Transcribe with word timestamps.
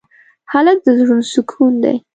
هلک 0.51 0.77
د 0.85 0.87
زړونو 0.97 1.25
سکون 1.33 1.73
دی. 1.83 1.95